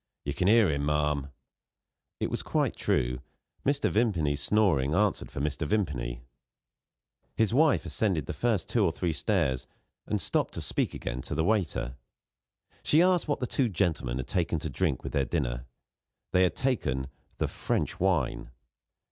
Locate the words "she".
12.81-13.03